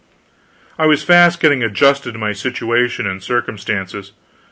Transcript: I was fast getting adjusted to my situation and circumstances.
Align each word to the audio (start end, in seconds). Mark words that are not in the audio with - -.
I 0.79 0.87
was 0.87 1.03
fast 1.03 1.39
getting 1.39 1.61
adjusted 1.61 2.13
to 2.13 2.17
my 2.17 2.33
situation 2.33 3.05
and 3.05 3.21
circumstances. 3.21 4.13